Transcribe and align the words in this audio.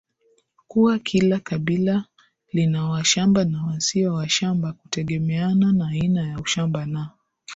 kuwa 0.67 0.99
kila 0.99 1.39
kabila 1.39 2.05
lina 2.53 2.89
washamba 2.89 3.45
na 3.45 3.63
wasio 3.65 4.13
washamba 4.13 4.73
kutegemeana 4.73 5.71
na 5.71 5.87
aina 5.87 6.27
ya 6.29 6.39
ushamba 6.39 6.85
na 6.85 7.09